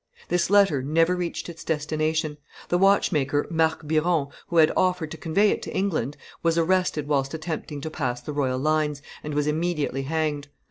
[0.29, 5.51] This letter never reached its destination; the watchmaker, Marc Biron; who had offered to convey
[5.51, 10.01] it to England, was arrested whilst attempting to pass the royal lines, and was immediately
[10.01, 10.47] hanged.